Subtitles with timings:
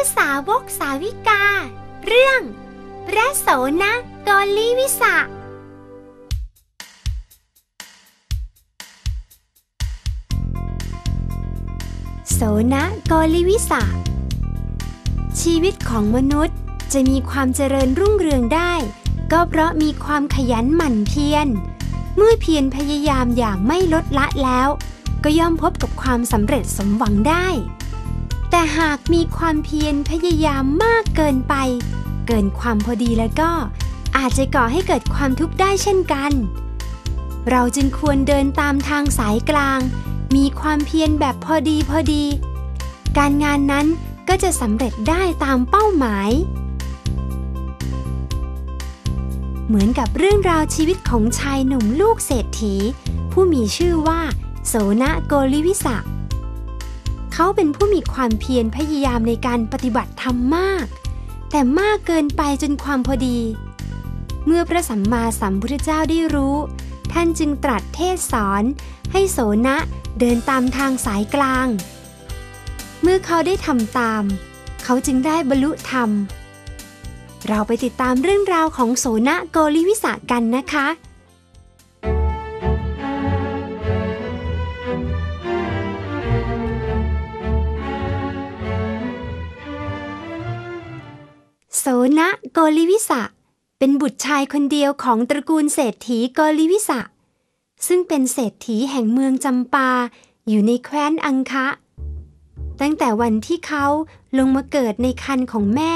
[0.00, 1.44] ือสาวกสาวิกา
[2.06, 2.40] เรื่อง
[3.06, 3.48] พระโส
[3.82, 3.92] นะ
[4.24, 5.16] โกลิวิสะ
[12.32, 12.40] โส
[12.72, 13.82] นะโกลิวิสะ
[15.40, 16.56] ชีวิตของมนุษย์
[16.92, 18.72] จะมีความเจริญรุ่งเรืองได้
[19.32, 21.46] ก็เพราะมีความขยันหมั่นเพียร
[22.16, 24.68] เมื่อเพียรพยายามอย่างไม่ลดละแล้ว
[25.24, 27.46] ก็ย่อมพบกับความสำเร็จสมหวังได้
[28.50, 31.54] แต่หากมีความเพียรพยายามมากเกินไป
[32.26, 33.50] เกินความพอดีแล้วก็
[34.16, 36.32] อาจจะก่อให้เกิดความทุกข์ได้เช่นกัน
[37.50, 39.80] เราจึงควรเดินตามทางสายกลาง
[40.36, 42.24] มีความเพียรแบบพอดีพอดี
[43.18, 43.86] การงานนั้น
[44.28, 46.30] ก็จะสำเร็จได้ตามเป้าหมาย
[49.66, 52.74] เหมือนกับเรื่องราวชีวิตของชายหนุ่มลูกเศรษฐี
[53.32, 54.20] ผู้มีชื่อว่า
[54.68, 55.96] โสนะโกลิวิสะ
[57.42, 60.86] เขาเป็นผู้มีความเพียรพยายามในการปฏิบัติธรรมมาก
[61.50, 63.38] แต่มากเกินไปจนความพอดี
[64.46, 66.56] เมื่อพระสัมมาสัมพุทธเจ้าได้รู้
[67.12, 68.62] ท่านจึงตรัสเทศสอน
[69.12, 69.76] ให้โสนะ
[70.18, 71.66] เดินตามทางสายกลาง
[73.02, 74.22] เมื่อเขาได้ทำตาม
[74.84, 76.10] เขาจึงได้บรรลุธรรม
[77.46, 80.86] เราไปติดตามเรื่องราวของโสนะโกลิวิสะกันนะคะ
[91.82, 93.22] โสนะโกลิวิสะ
[93.78, 97.00] เป็นบุตรชายคนเดียวของตระกูลเศรษฐีโกลิวิสะ
[97.86, 99.90] ซึ่งเป็นเศรษฐีแห่งเมืองจำปา
[100.48, 101.68] อยู่ในแคว้นอังคะ
[102.80, 103.86] ตั้งแต่วันที่เขา
[104.38, 105.94] ลงมาเกิดในคันของแม่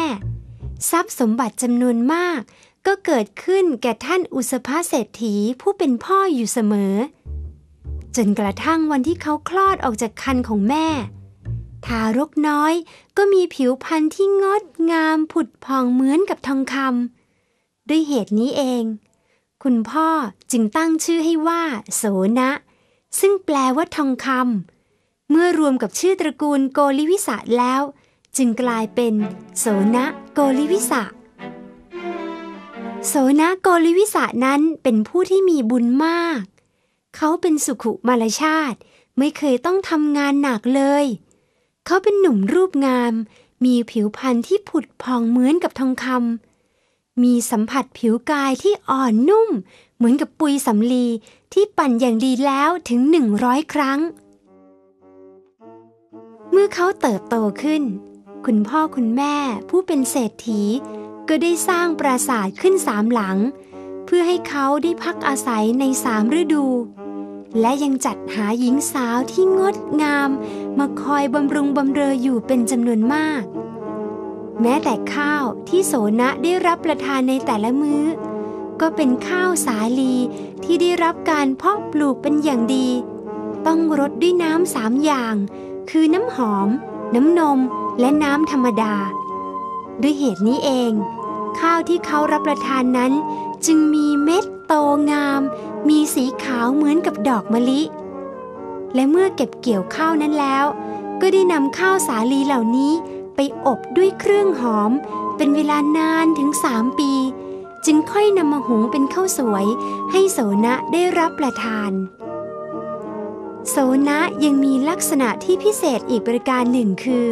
[0.91, 2.41] ทรัพย์สมบัติจำนวนมาก
[2.87, 6.95] ก็เกิดขึ้นแก่ท่านอุสภาเศรษฐีผู้เป็นพ่ออยู่เสมอ
[8.17, 10.87] จนกระทั่งวันที่เขาคลอดออกจากคันของแม่
[11.87, 12.75] ทารกน้อย
[13.17, 18.85] ก็มีผิวพรรณที่งดงามผุดผ่องเหมือนกับทองคำด้วยเหตุนี้เอง
[19.63, 20.09] คุณพ่อ
[20.53, 21.63] จึงตั้งชื่อให้ว่า
[21.97, 22.03] โส
[22.39, 22.51] ณะ
[23.21, 27.83] ซึ่งแปลว่าทองคำเมื่อรวมกับชื่อตระกูลโกฬิวิสะแล้ว
[28.37, 29.15] จึงกลายเป็น
[29.59, 31.03] โสณะโกฬิวิสะ
[33.09, 36.41] โสณะโกฬิวิสะนั้นเป็นผู้ที่มีบุญมาก
[37.17, 38.79] เขาเป็นสุขุมารชาติ
[39.19, 41.05] ไม่เคยต้องทำงานหนักเลย
[41.87, 43.13] เขาเป็นหนุ่มรูปงาม
[43.65, 49.51] มีผิวพรรณที่ผุดพองเหมือนกับทองคำมีสัมผัสผิวกายที่อ่อนนุ่ม
[49.97, 51.07] เหมือนกับปุยสำลี
[51.53, 54.01] ที่ปั่นอย่างดีแล้วถึงหนึ่งร้อยครั้ง
[56.51, 57.83] เมื่อเขาเติบโตขึ้น
[58.47, 59.35] คุณพ่อคุณแม่
[59.69, 60.63] ผู้เป็นเศรษฐี
[61.29, 63.39] ก็ได้สร้างปราสาทขึ้นสามหลัง
[64.05, 66.67] เพื่อให้เขาได้พักอาศัยในสามฤดู
[67.61, 70.31] และยังจัดหาหญิงสาวที่งดงาม
[70.79, 73.43] มาคอยบำรุงบำเรออยู่เป็นจำนวนมาก
[74.61, 78.05] แม้แต่ข้าวที่โสนะได้รับประทานในแต่ละมื้อ
[78.81, 80.15] ก็เป็นข้าวสาลี
[80.65, 82.89] ที่ได้รับการเพาะปลูกเป็นอย่างดี
[83.67, 85.35] ต้องรดด้วยน้ำสามอย่าง
[85.91, 86.69] คือน้ำหอม
[87.15, 87.59] น้ำนม
[88.01, 88.95] และน้ำธรรมดา
[90.03, 90.93] ด้วยเหตุนี้เอง
[91.61, 93.13] ข้าวที่เขารับประทานนั้น
[93.67, 94.75] จึงมีเม็ด โต
[95.11, 95.41] งาม
[95.89, 97.83] มีสีขาวเหมือนกับดอกมะลิ
[98.95, 100.65] และเมื่อเก็บเกี่ยวข้าวนั้นแล้ว
[101.21, 102.93] ก็ได้นำข้าวสาลีเหล่านี้
[103.37, 104.93] ไปอบด้วยเครื่องหอม
[105.37, 107.13] เป็นเวลานานถึงสามปี
[107.87, 109.67] จึงค่อยนำมาหุงเป็นข้าวสวย
[110.11, 111.91] ให้โสนะได้รับประทาน
[113.71, 113.77] โส
[114.09, 117.27] นะยังมีลักษณะที่พิเศษอีกประการหนึ่งคือ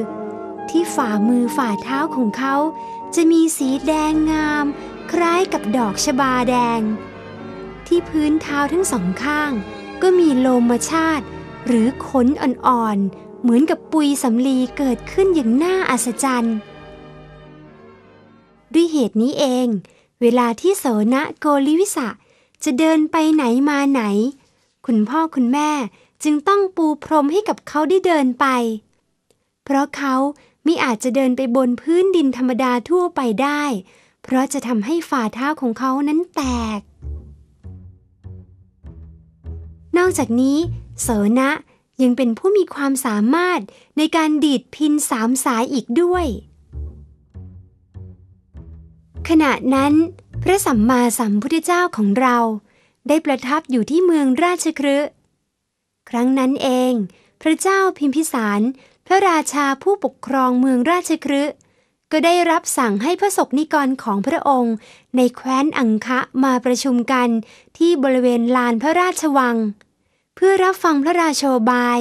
[0.70, 2.56] ที่ฝ่ามือฝ่าเท้าของเขา
[3.14, 4.64] จะมีสีแดงงาม
[5.12, 6.80] คล้ายกับดอกชบาแดง
[7.94, 9.52] ที่พื้นเท้าทั้งสองข้าง
[10.02, 11.26] ก็มีโลมชาติ
[11.66, 16.56] หรือขนอ่อนๆ เหมือนกับปุยสำลีเกิดขึ้นอย่างน่าอัศจรรย์
[18.72, 19.66] ด้วยเหตุนี้เอง
[20.20, 22.08] เวลาที่โสนะโกลิวิสะ
[22.64, 24.02] จะเดินไปไหนมาไหน
[24.86, 25.70] คุณพ่อคุณแม่
[26.24, 28.46] จึงต้องปูพรมให้กับเขาได้เดินไป
[29.64, 30.14] เพราะเขา
[30.64, 33.62] ไม่อาจจะเดินไปบนพื้นดินธรรมดาทั่วไปได้
[34.22, 36.44] เพราะจะทำให้ฝ่าเท้าของเขานั้นแต
[36.78, 36.80] ก
[40.12, 40.58] อกจากนี้
[41.02, 41.50] โสนะ
[42.02, 43.60] ยังเป็นผู้มีความสามารถ
[43.98, 46.26] ในการดีดพินสามสายอีกด้วย
[49.28, 49.92] ขณะนั้น
[50.42, 52.36] พระสัมมาสัมพุทธเจ้าของเรา
[53.08, 55.10] ได้ประทับอยู่ที่เมืองราชคฤห์
[56.10, 56.92] ครั้งนั้นเอง
[57.42, 58.60] พระเจ้าพิมพิสาร
[59.06, 61.54] พระราชาผู้ปกครองเมืองราชคฤห์
[62.12, 64.74] ก็ได้รับสั่งให้พระศกนิกรของพระองค์
[65.16, 67.28] ในแคว้นอังคะมาประชุมกัน
[67.78, 69.56] ที่บริเวณลานพระราชวัง
[70.34, 72.00] เพื่อรับฟังพระราโชบาย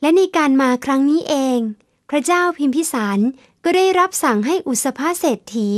[0.00, 1.58] และในการมาครั้งนี้เอง
[2.10, 3.18] พระเจ้าพิมพิสาร
[3.64, 5.68] ก็ได้รับสั่งให้อุสภาเศรษฐี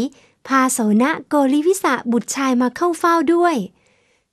[0.47, 3.57] พาโสนโกริวิสะบุตรชายมาเข้าเฝ้าด้วย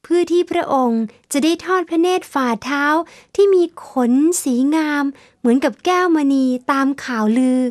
[0.02, 2.86] เพื่อที่พระองค์จะได้ทอดพระเนตรฝ่าเท้า
[3.36, 4.14] ที่มีขน
[4.44, 5.04] สีงาม
[5.40, 7.62] เหมือนกับแก้วมณีตามข่าวลือ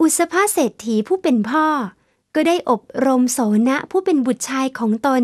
[0.00, 1.66] อุสภาเศรษฐีผู้เป็นพ่อ
[2.34, 3.38] ก็ได้อบรมโส
[3.68, 5.22] นผู้เป็นบุตรชายของตน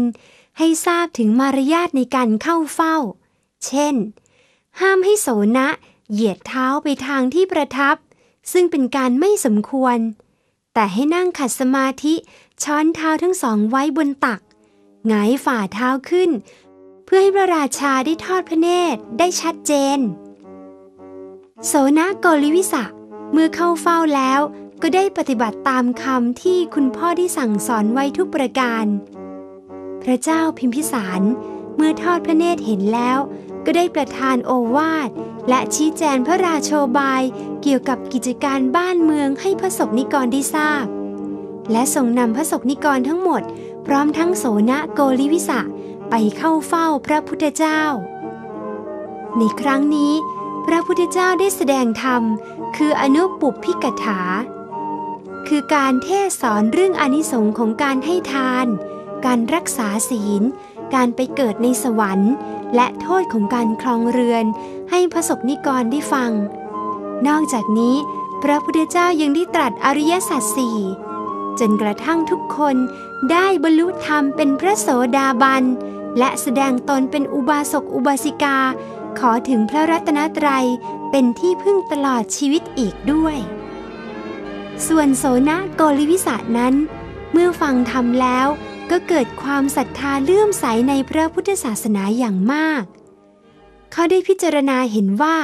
[0.59, 2.97] ให้ทราบถึงมารยาทในการเข้าเฝ้า
[3.67, 3.95] เช่น
[4.81, 5.69] ห้ามให้โสนะ
[6.13, 7.97] เหยียดเท้าไปทางที่ประทับ
[8.53, 9.99] ซึ่งเป็นการไม่สมควร
[10.75, 12.15] แต่ให้นั่งขัดสมาธิ
[12.63, 14.41] ช้อนเท้าทั้งสองไว้บนตัก
[15.07, 16.31] หงายฝ่าเท้าขึ้น
[17.05, 19.99] เพื่อให้พระราชาได้ทอดพระเนตรได้ชัดเจน
[21.67, 22.85] โสนะโกลิวิสะ
[23.33, 24.41] เมื่อเข้าเฝ้าแล้ว
[24.83, 28.85] ก็ได้ปฏิบัติตามคำที่คุณพ่อได้สั่งสอนไว้ทุกประการ
[30.03, 31.23] พระเจ้าพิมพิสาร
[31.77, 33.19] เมื่อทอดพระเนตรเห็นแล้ว
[33.65, 35.11] ก็ได้ประทานโอวาท
[35.49, 37.23] และชี้แจงพระราโชบาย
[37.63, 40.85] เกี่ยวกับกิจการบ้านเมืองให้พระศกนิกรได้ทราบ
[41.73, 43.43] และส่งนำพระศกนิกรทั้งหมด
[43.87, 45.61] พร้อมทั้งโสนโกลิวิสะ
[46.11, 47.83] ไปเข้าเฝ้าพระพุทธเจ้า
[49.39, 50.13] ในครั้งนี้
[50.67, 52.23] พระพุทธเจ้าได้แสดงธรรม
[52.77, 54.21] คืออนุปุปพิกถา
[55.49, 58.67] คือการเทศสอนเรื่องอนิสงค์ของการให้ทาน
[59.27, 60.43] การรักษาศีล
[60.95, 62.33] การไปเกิดในสวรรค์
[62.75, 64.45] และโทษของการครองเรือน
[64.91, 66.31] ให้พระสกนิกรได้ฟัง
[67.29, 67.97] นอกจากนี้
[68.43, 70.79] พระพุทธเจ้ายังได้ตรัสอริยสัจสี่
[71.61, 72.77] จนกระทั่งทุกคน
[73.31, 75.65] ได้บรรลุธรรมเป็นพระโสดาบัน
[76.19, 78.59] และแสดงตนเป็นอุบาสกอุบาสิกา
[79.19, 80.67] ขอถึงพระรัตนตรัย
[81.11, 83.37] เป็นที่พึ่งตลอดชีวิตอีกด้วย
[84.87, 86.75] ส่วนโสนะโกลิวิสานั้น
[87.33, 88.47] เมื่อฟังธรรมแล้ว
[88.91, 92.85] ก็เกิดความศรัทธาเลื่อมใสในพระพุทธศาสนาอย่างมาก
[93.93, 95.37] เขาได้พิจารณาเห็นว่า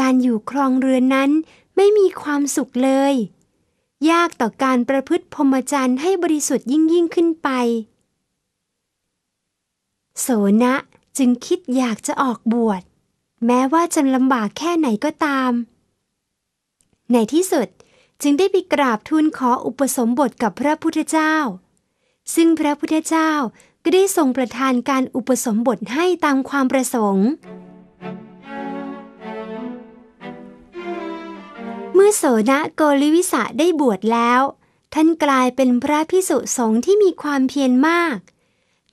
[0.00, 1.30] การอยู่ครองเรือนนั้น
[1.76, 3.14] ไม่มีความสุขเลย
[4.10, 7.48] ยากต่อการประพฤติพรหมจรรย์ให้บริสุทธิ์ยิ่งยิ่งขึ้นไป
[10.20, 10.28] โส
[10.62, 10.74] นะ
[11.18, 12.82] จึงคิดอยากจะออกบวช
[13.46, 15.52] แม้ว่าจะลำบากแค่ไหนก็ตาม
[17.12, 17.68] ในที่สุด
[18.22, 21.34] จึงได้ไปกราบทูลขออุปสมบทกับพระพุทธเจ้า
[22.34, 23.32] ซึ่งพระพุทธเจ้า
[23.82, 27.28] ก็ได้ทรงประทานการอุปสมบทให้ตามความประสงค์
[31.94, 34.40] เมื่อโสนโกลิวิสะได้บวชแล้ว
[34.94, 38.16] ท่านกลายเป็นพระพิสุสงฆ์ที่มีความเพียรมาก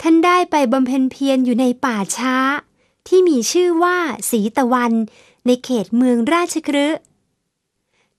[0.01, 2.35] ท่านได้ไปบำเพ็ญเพียรอยู่ในป่าช้า
[3.07, 3.97] ที่มีชื่อว่า
[4.29, 4.93] สีตะวัน
[5.45, 6.99] ในเขตเมืองราชคฤห์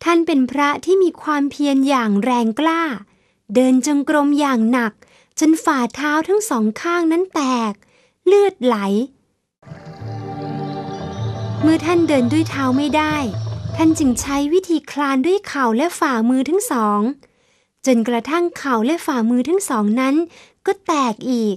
[0.03, 2.83] ท่านเป็นพระที่มีความเพียรอย่างแรงกล้า
[3.55, 4.93] เดินจงกรมอย่างหนัก
[5.41, 7.73] จนฝ่าเท้าทั้งสองข้างนั้นแตก
[8.27, 8.77] เลือดไหล
[11.63, 13.17] เมื่อท่านเดินด้วยเท้าไม่ได้
[13.77, 17.01] ท่านจึงใช้วิธีคลานด้วยเข่าและฝ่ามือทั้งสอง
[17.87, 20.15] จนกระทั่งเข่าและฝ่ามือทั้งสองนั้น
[20.67, 21.57] ก็แตกอีก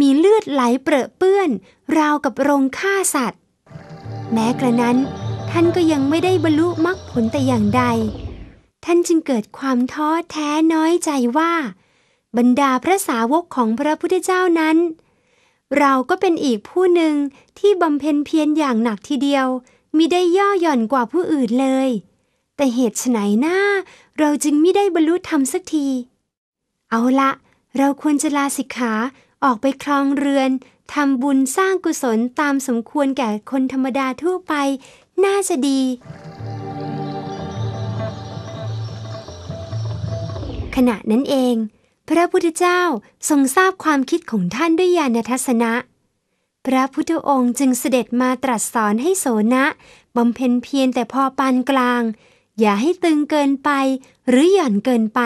[0.00, 1.50] มีเลือดไหลเปรอะเปื้อน
[1.98, 3.40] ราวกับโรงฆ่าสัตว์
[4.32, 4.96] แม้กระนั้น
[5.50, 7.82] ท่านก็ยังไม่ได้บรรลุมรรคผลแต่อย่างใด
[8.84, 11.52] ท่านจึงเกิดความท้อแท้น้อยใจว่า
[12.36, 14.76] บรรดาพระสาวกของพระพุทธเจ้านั้น
[15.78, 17.14] เราก็เป็นอีกผู้หนึ่ง
[17.58, 19.46] ที่บำเพ็ญเพียรอย่างหนักทีเดียว
[19.96, 21.88] มิได้ย่อหย่อนกว่าผู้อื่นเลย
[22.56, 23.58] แต่เหตุไฉนหน้า
[24.18, 25.88] เราจึงไม่ได้บรรลุธรรมสักที
[26.90, 27.30] เอาละ
[27.76, 28.92] เราควรจะลาสิกขา
[29.44, 30.50] ออกไปครองเรือน
[30.92, 34.54] ทำบุญสร้างกุศลตามสมควรแก่คนธรรมดาทั่วไป
[35.24, 35.80] น่าจะดี
[40.76, 41.56] ขณะนั้นเอง
[42.08, 42.80] พระพุทธเจ้า
[43.28, 45.72] ทรงทราบความคิดของท่านด้วยญาณทัศนะ
[46.66, 49.64] พระพุทธองค์จึงเสด็จมาตรัสสอนให้โสนะ
[50.16, 52.02] บำเพ็ญเพียรแต่พอปานกลาง
[52.60, 53.70] อย่าให้ตึงเกินไป
[54.28, 55.20] หรือหย่อนเกินไป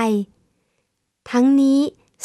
[1.30, 1.80] ทั้งนี้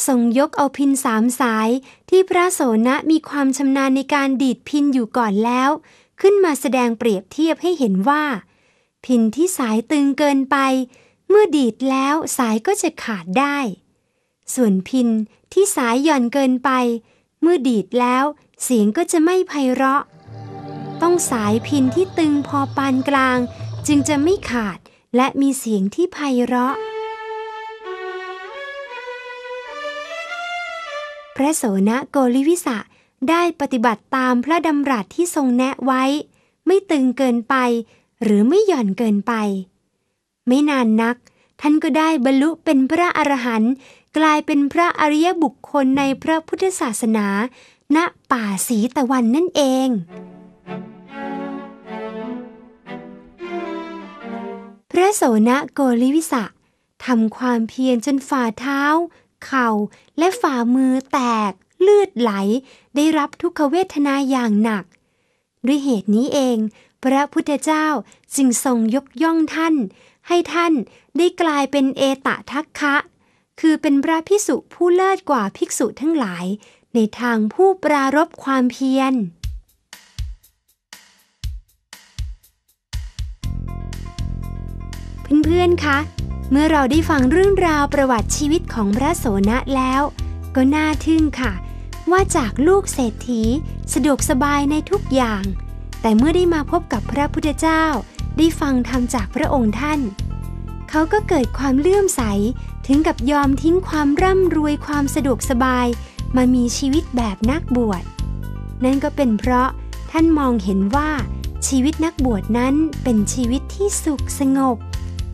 [0.06, 1.68] ทรงยกเอาพินสามสาย
[2.08, 5.70] ที่พระโสนะมีความชำนาญในการดีดพินอยู่ก่อนแล้ว
[6.20, 8.24] ขึ้นมาแสดงเปรียบเทียบให้เห็นว่า
[9.04, 10.56] พินที่สายตึงเกินไป
[11.28, 13.58] เมื่อดีดแล้วสายก็จะขาดได้
[14.54, 15.08] ส่วนพิน
[15.52, 16.70] ที่สายหย่อนเกินไป
[17.40, 18.24] เมื่อดีดแล้ว
[18.62, 20.02] เสียงก็จะไม่ไพเราะ
[21.02, 23.38] ต้องสายพินที่ตึงพอปานกลาง
[23.86, 24.78] จึงจะไม่ขาด
[25.16, 26.74] และมีเสียงที่ไพเราะ
[31.36, 32.78] พระโสนโกลิวิสะ
[33.30, 36.02] ได้ปฏิบัติตามพระดำรัสที่ทรงแนะไว้
[36.66, 37.54] ไม่ตึงเกินไป
[38.22, 39.32] หรือไม่หย่อนเกินไป
[40.46, 41.16] ไม่นานนัก
[41.60, 43.72] ท่านก็ได้บรรลุเป็นพระอรหันต์
[44.16, 47.26] กลายเป็นพระอริยบุคคลในพระพุทธศาสนา
[47.96, 47.98] ณ
[48.30, 49.88] ป่าสีตะวันนั่นเอง
[54.90, 56.44] พระโสนโกริวิสะ
[57.04, 58.82] ทำความเพียรจนฝ่าเท้า
[59.44, 59.68] เข่า
[60.18, 62.32] และฝ่ามือแตกเลือดไหล
[62.96, 64.84] ได้รับทุกขเวทนาอย่างหนัก
[65.66, 66.58] ด้วยเหตุนี้เอง
[67.04, 67.86] พระพุทธเจ้า
[68.34, 69.74] จึงทรงยกย่องท่าน
[70.28, 70.72] ให้ท่าน
[71.16, 72.96] ได้กลายเป็นเอตะทัคคะ
[73.60, 76.46] คือเป็นพระพิสุผู้เลิศกว่าภิกษุทั้งหลาย
[76.94, 79.14] ในทางผู้ปรารบความเพียร
[85.44, 85.98] เพื่อนๆ คะ
[86.50, 90.02] เมื่อเราได้ฟังเรื่องราวประวัติชีวิตของพระโสนะแล้ว
[90.54, 91.52] ก็น่าทึ่งค่ะ
[92.12, 93.42] ว่าจากลูกเศรษฐี
[93.94, 95.42] สะดวกสบายในทุกอย่าง
[96.00, 97.84] แต่เมื่อได้มาพบกับพระพุทธเจ้า
[98.36, 100.00] ได้ฟังธรรมจากพระองค์ท่าน
[100.90, 102.22] เขาก็เกิดความเลื่อมใส
[102.86, 105.86] ถึงกับยอมทิ้งความร่ำรวยความสะดวกสบาย
[106.36, 108.02] มามีชีวิตแบบนักบวช
[108.84, 109.68] นั่นก็เป็นเพราะ
[110.10, 111.10] ท่านมองเห็นว่า
[111.68, 114.76] ชีวิตนักบวชนั้นเป็นชีวิตที่สุขสงบ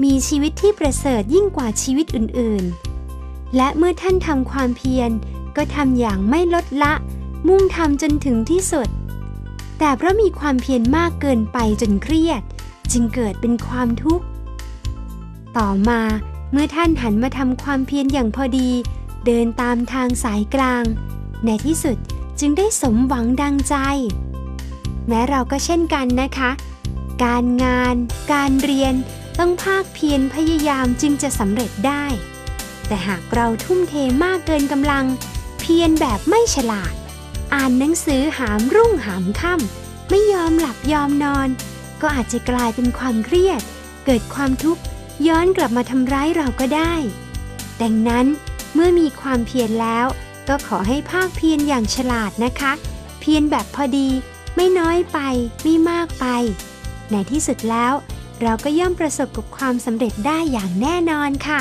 [0.05, 5.11] มีชีวิตที่ประเสริฐยิ่งกว่าชีวิตอื่นๆ และเมื่อท่านทำความเพียร
[5.57, 6.93] ก็ทำอย่างไม่ลดละ
[7.49, 8.89] มุ่งทำจนถึงที่สุด
[9.79, 12.43] แต่เพราะมีความเพียรมากเกินไปจนเครียด
[12.93, 14.25] จึงเกิดเป็นความทุกข์
[15.57, 16.01] ต่อมา
[16.53, 18.71] เมื่อท่านหันมาทำความเพียรอย่างพอดี
[19.27, 20.85] เดินตามทางสายกลาง
[21.45, 21.97] ในที่สุด
[22.41, 23.77] จึงได้สมหวังดังใจ
[25.09, 26.51] แม้เราก็เช่นกันนะคะ
[27.25, 27.95] การงาน
[28.33, 28.95] การเรียน
[29.39, 32.05] ต้องภาคเพียรพยายามจึงจะสำเร็จได้
[32.87, 33.95] แต่หากเราทุ่มเท
[34.25, 35.05] มากเกินกำลัง
[35.65, 36.95] พียรแบบไม่ฉลาด
[37.55, 41.49] อ่านหนังสือหามรุ่งหามค่ำไม่ยอมหลับยอมนอน
[42.03, 43.61] ก็อาจจะกลายเป็นความเครียด
[44.05, 44.83] เกิดความทุกข์
[45.27, 46.95] ย้อนกลับมาทำร้ายเราก็ได้
[47.83, 48.27] ดังนั้น
[48.75, 50.07] เมื่อมีความเพียรแล้ว
[50.49, 52.73] ก็ขอให้ภาคเพียรอย่างฉลาดนะคะ
[53.21, 54.09] เพียรแบบพอดี
[54.57, 55.19] ไม่น้อยไป
[55.63, 56.27] ไม่มากไป
[57.11, 57.93] ในที่สุดแล้ว
[58.43, 61.61] เราก็ย่อมประสบกับความสำเร็จได้อย่างแน่นอนค่ะ